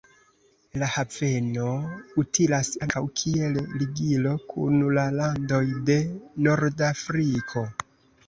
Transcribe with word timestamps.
La 0.83 0.87
haveno 0.93 1.65
utilas 2.21 2.71
ankaŭ 2.85 3.03
kiel 3.19 3.59
ligilo 3.81 4.33
kun 4.53 4.79
la 4.99 5.03
landoj 5.19 5.63
de 5.91 5.99
Nordafriko. 6.47 7.65